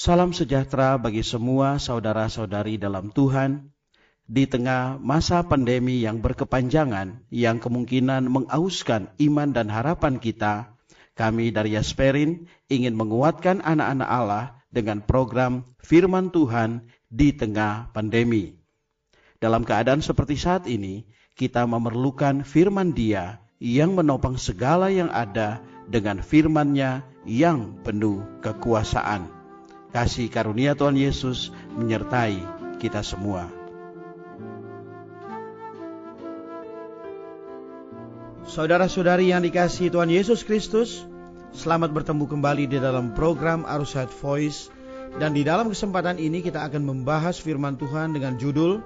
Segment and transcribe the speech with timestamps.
[0.00, 3.68] Salam sejahtera bagi semua saudara-saudari dalam Tuhan.
[4.24, 10.72] Di tengah masa pandemi yang berkepanjangan, yang kemungkinan mengauskan iman dan harapan kita,
[11.12, 18.56] kami dari Yasperin ingin menguatkan anak-anak Allah dengan program Firman Tuhan di tengah pandemi.
[19.36, 21.04] Dalam keadaan seperti saat ini,
[21.36, 25.60] kita memerlukan firman Dia yang menopang segala yang ada
[25.92, 29.39] dengan firman-Nya yang penuh kekuasaan.
[29.90, 32.38] Kasih karunia Tuhan Yesus menyertai
[32.78, 33.50] kita semua.
[38.46, 41.06] Saudara-saudari yang dikasih Tuhan Yesus Kristus,
[41.54, 44.70] selamat bertemu kembali di dalam program Arusat Voice
[45.18, 48.82] dan di dalam kesempatan ini kita akan membahas firman Tuhan dengan judul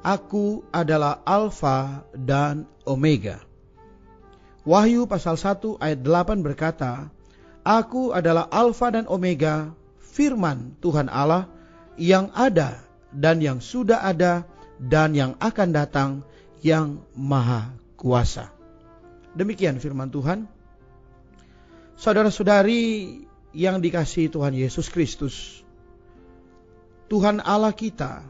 [0.00, 3.44] Aku adalah Alfa dan Omega.
[4.64, 7.12] Wahyu pasal 1 ayat 8 berkata,
[7.60, 9.76] Aku adalah Alfa dan Omega,
[10.10, 11.46] firman Tuhan Allah
[11.94, 12.82] yang ada
[13.14, 14.46] dan yang sudah ada
[14.80, 16.10] dan yang akan datang
[16.60, 18.50] yang maha kuasa.
[19.36, 20.50] Demikian firman Tuhan.
[22.00, 23.22] Saudara-saudari
[23.54, 25.62] yang dikasihi Tuhan Yesus Kristus.
[27.10, 28.22] Tuhan Allah kita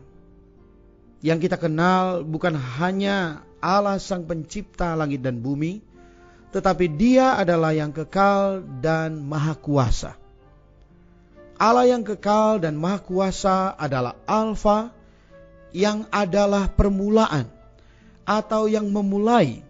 [1.21, 5.85] yang kita kenal bukan hanya Allah sang pencipta langit dan bumi,
[6.51, 10.20] tetapi dia adalah yang kekal dan maha kuasa.
[11.61, 14.97] Allah yang kekal dan maha kuasa adalah Alfa
[15.77, 17.45] yang adalah permulaan
[18.25, 19.61] atau yang memulai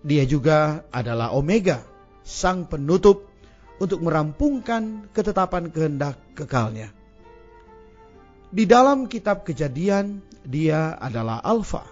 [0.00, 1.84] dia juga adalah Omega,
[2.24, 3.28] sang penutup
[3.76, 6.88] untuk merampungkan ketetapan kehendak kekalnya.
[8.50, 11.84] Di dalam kitab kejadian, dia adalah Alfa.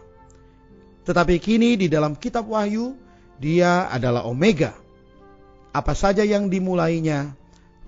[1.05, 2.97] Tetapi kini di dalam kitab Wahyu,
[3.37, 4.73] dia adalah Omega.
[5.77, 7.37] Apa saja yang dimulainya,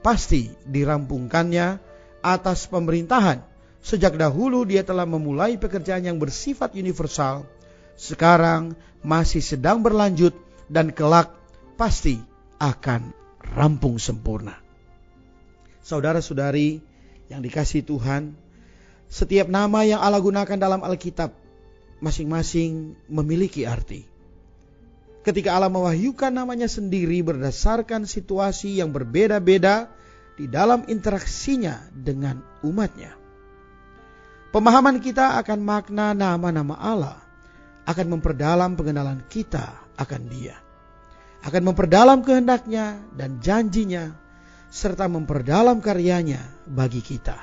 [0.01, 1.81] pasti dirampungkannya
[2.20, 3.41] atas pemerintahan.
[3.81, 7.48] Sejak dahulu dia telah memulai pekerjaan yang bersifat universal.
[7.97, 10.36] Sekarang masih sedang berlanjut
[10.69, 11.33] dan kelak
[11.80, 12.20] pasti
[12.61, 13.17] akan
[13.57, 14.61] rampung sempurna.
[15.80, 16.85] Saudara-saudari
[17.33, 18.36] yang dikasih Tuhan,
[19.08, 21.33] setiap nama yang Allah gunakan dalam Alkitab
[22.05, 24.05] masing-masing memiliki arti.
[25.20, 29.92] Ketika Allah mewahyukan namanya sendiri berdasarkan situasi yang berbeda-beda
[30.40, 33.12] di dalam interaksinya dengan umatnya.
[34.56, 37.20] Pemahaman kita akan makna nama-nama Allah
[37.84, 39.68] akan memperdalam pengenalan kita
[40.00, 40.56] akan Dia,
[41.45, 44.17] akan memperdalam kehendaknya dan janjinya,
[44.73, 47.36] serta memperdalam karyanya bagi kita.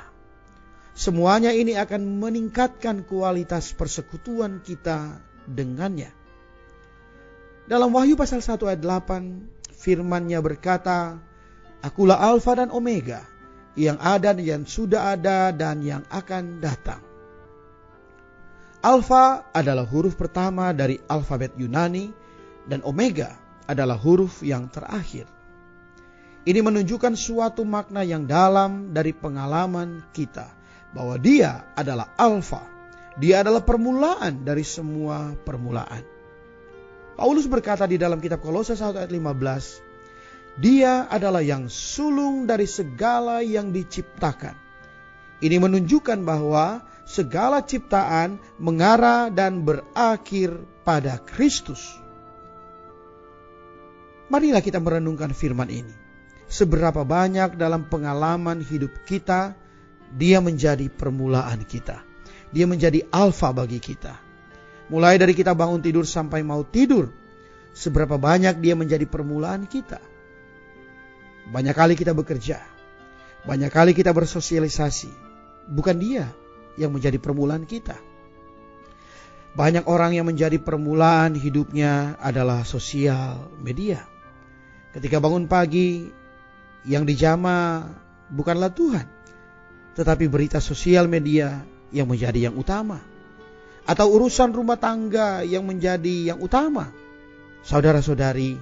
[0.97, 6.09] Semuanya ini akan meningkatkan kualitas persekutuan kita dengannya.
[7.69, 11.21] Dalam Wahyu pasal 1 ayat 8, firmannya berkata,
[11.85, 13.21] Akulah Alfa dan Omega,
[13.77, 17.07] yang ada dan yang sudah ada dan yang akan datang
[18.87, 22.13] Alfa adalah huruf pertama dari alfabet Yunani
[22.69, 23.33] dan Omega
[23.65, 25.25] adalah huruf yang terakhir.
[26.47, 30.53] Ini menunjukkan suatu makna yang dalam dari pengalaman kita
[30.95, 32.63] bahwa dia adalah alfa.
[33.17, 36.05] Dia adalah permulaan dari semua permulaan.
[37.17, 39.83] Paulus berkata di dalam kitab Kolose 1 ayat 15,
[40.57, 44.57] dia adalah yang sulung dari segala yang diciptakan.
[45.37, 52.01] Ini menunjukkan bahwa segala ciptaan mengarah dan berakhir pada Kristus.
[54.33, 55.93] Marilah kita merenungkan firman ini.
[56.49, 59.53] Seberapa banyak dalam pengalaman hidup kita,
[60.09, 62.01] dia menjadi permulaan kita.
[62.49, 64.17] Dia menjadi alfa bagi kita.
[64.89, 67.11] Mulai dari kita bangun tidur sampai mau tidur,
[67.75, 70.16] seberapa banyak dia menjadi permulaan kita.
[71.47, 72.59] Banyak kali kita bekerja,
[73.47, 75.11] banyak kali kita bersosialisasi.
[75.67, 76.31] Bukan dia
[76.75, 77.95] yang menjadi permulaan kita.
[79.57, 84.05] Banyak orang yang menjadi permulaan hidupnya adalah sosial media.
[84.93, 86.07] Ketika bangun pagi,
[86.87, 87.83] yang dijama
[88.31, 89.07] bukanlah Tuhan,
[89.97, 93.03] tetapi berita sosial media yang menjadi yang utama,
[93.83, 96.91] atau urusan rumah tangga yang menjadi yang utama.
[97.67, 98.55] Saudara-saudari,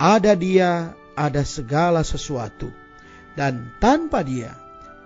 [0.00, 2.70] ada Dia, ada segala sesuatu,
[3.38, 4.54] dan tanpa Dia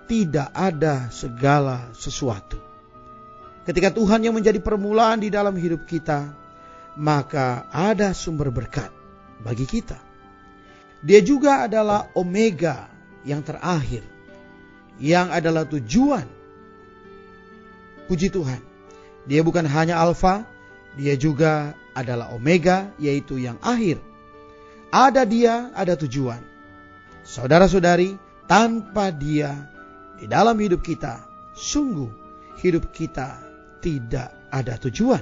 [0.09, 2.57] tidak ada segala sesuatu.
[3.69, 6.33] Ketika Tuhan yang menjadi permulaan di dalam hidup kita,
[6.97, 8.89] maka ada sumber berkat
[9.45, 10.01] bagi kita.
[11.05, 12.89] Dia juga adalah omega
[13.21, 14.01] yang terakhir,
[14.97, 16.25] yang adalah tujuan.
[18.09, 18.59] Puji Tuhan,
[19.29, 20.49] dia bukan hanya alfa,
[20.97, 24.01] dia juga adalah omega, yaitu yang akhir.
[24.89, 26.41] Ada dia, ada tujuan.
[27.21, 28.17] Saudara-saudari,
[28.49, 29.69] tanpa dia
[30.17, 31.21] di dalam hidup kita,
[31.53, 32.09] sungguh
[32.57, 33.37] hidup kita
[33.85, 35.21] tidak ada tujuan,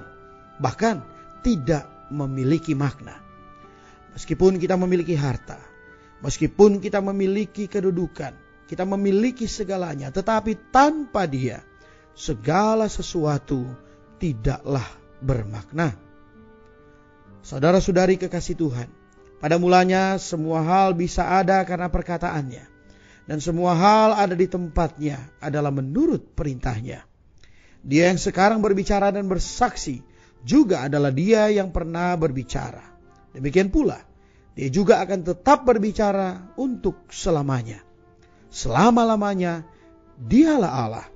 [0.63, 1.03] bahkan
[1.43, 3.19] tidak memiliki makna.
[4.15, 5.59] Meskipun kita memiliki harta,
[6.23, 8.33] meskipun kita memiliki kedudukan,
[8.65, 11.61] kita memiliki segalanya, tetapi tanpa Dia,
[12.17, 13.67] segala sesuatu
[14.17, 14.87] tidaklah
[15.21, 15.93] bermakna.
[17.45, 18.89] Saudara-saudari kekasih Tuhan,
[19.37, 22.65] pada mulanya semua hal bisa ada karena perkataannya.
[23.27, 27.03] Dan semua hal ada di tempatnya adalah menurut perintahnya.
[27.83, 29.99] Dia yang sekarang berbicara dan bersaksi
[30.47, 32.81] juga adalah dia yang pernah berbicara.
[33.35, 33.99] Demikian pula,
[34.55, 37.83] dia juga akan tetap berbicara untuk selamanya.
[38.47, 39.67] Selama-lamanya,
[40.17, 41.07] dialah Allah.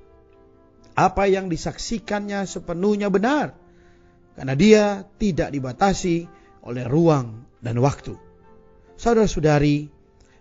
[0.92, 3.56] Apa yang disaksikannya sepenuhnya benar,
[4.36, 4.84] karena dia
[5.16, 6.28] tidak dibatasi
[6.62, 8.18] oleh ruang dan waktu.
[8.98, 9.88] Saudara-saudari,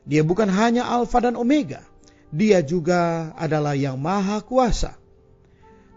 [0.04, 1.86] dia bukan hanya Alfa dan Omega,
[2.34, 4.98] dia juga adalah yang Maha Kuasa.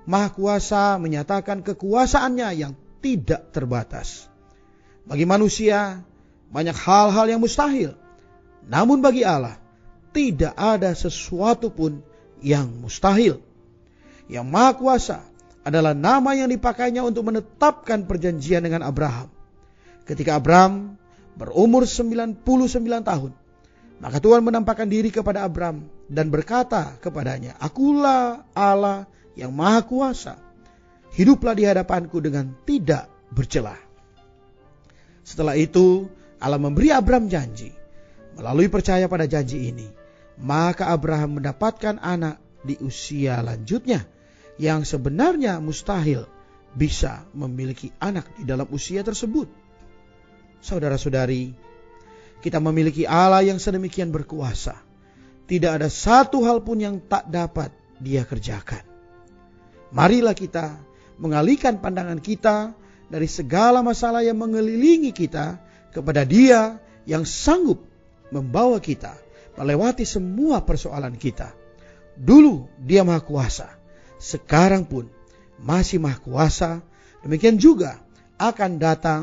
[0.05, 4.29] Maha Kuasa menyatakan kekuasaannya yang tidak terbatas.
[5.09, 6.05] Bagi manusia,
[6.53, 7.97] banyak hal-hal yang mustahil.
[8.69, 9.57] Namun bagi Allah,
[10.13, 12.01] tidak ada sesuatu pun
[12.45, 13.41] yang mustahil.
[14.29, 15.19] Yang Maha Kuasa
[15.65, 19.33] adalah nama yang dipakainya untuk menetapkan perjanjian dengan Abraham.
[20.05, 21.01] Ketika Abraham
[21.35, 22.43] berumur 99
[23.03, 23.33] tahun.
[24.03, 29.07] Maka Tuhan menampakkan diri kepada Abram dan berkata kepadanya, Akulah Allah
[29.39, 30.35] yang maha kuasa.
[31.15, 33.79] Hiduplah di hadapanku dengan tidak bercelah.
[35.23, 36.11] Setelah itu
[36.43, 37.71] Allah memberi Abram janji.
[38.35, 39.87] Melalui percaya pada janji ini,
[40.43, 44.03] maka Abraham mendapatkan anak di usia lanjutnya
[44.59, 46.27] yang sebenarnya mustahil
[46.75, 49.47] bisa memiliki anak di dalam usia tersebut
[50.65, 51.53] saudara-saudari,
[52.41, 54.81] kita memiliki Allah yang sedemikian berkuasa.
[55.45, 57.69] Tidak ada satu hal pun yang tak dapat
[58.01, 58.81] Dia kerjakan.
[59.93, 60.81] Marilah kita
[61.21, 62.73] mengalihkan pandangan kita
[63.13, 65.61] dari segala masalah yang mengelilingi kita
[65.93, 67.85] kepada Dia yang sanggup
[68.33, 69.15] membawa kita
[69.55, 71.53] melewati semua persoalan kita.
[72.17, 73.69] Dulu Dia Maha Kuasa,
[74.19, 75.07] sekarang pun
[75.61, 76.83] masih Maha Kuasa.
[77.23, 78.03] Demikian juga
[78.41, 79.23] akan datang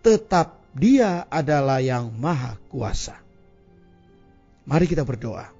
[0.00, 3.20] tetap dia adalah yang maha kuasa.
[4.64, 5.52] Mari kita berdoa.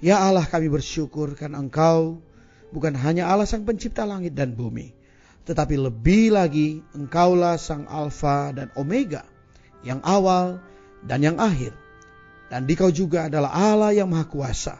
[0.00, 2.20] Ya Allah kami bersyukur karena Engkau
[2.72, 4.92] bukan hanya Allah sang pencipta langit dan bumi.
[5.48, 9.24] Tetapi lebih lagi Engkaulah sang Alfa dan Omega.
[9.80, 10.46] Yang awal
[11.04, 11.72] dan yang akhir.
[12.52, 14.76] Dan Dikau juga adalah Allah yang maha kuasa.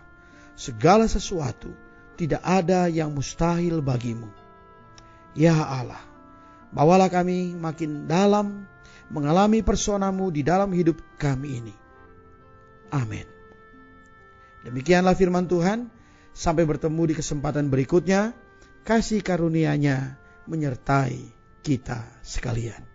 [0.60, 1.72] Segala sesuatu
[2.20, 4.28] tidak ada yang mustahil bagimu.
[5.32, 6.02] Ya Allah,
[6.74, 8.68] bawalah kami makin dalam
[9.10, 11.74] mengalami personamu di dalam hidup kami ini.
[12.90, 13.26] Amin.
[14.66, 15.90] Demikianlah firman Tuhan.
[16.30, 18.32] Sampai bertemu di kesempatan berikutnya.
[18.86, 20.16] Kasih karunia-Nya
[20.48, 21.30] menyertai
[21.60, 22.89] kita sekalian.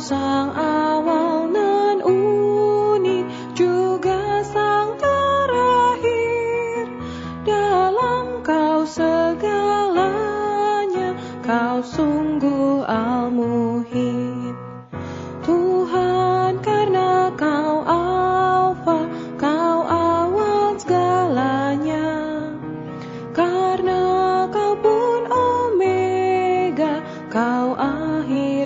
[0.00, 0.69] 上岸。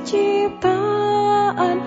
[0.00, 1.80] penciptaan.